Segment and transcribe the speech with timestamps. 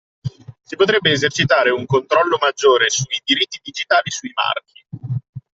[0.63, 5.19] Si potrebbe esercitare un controllo maggiore sui diritti digitali sui marchi.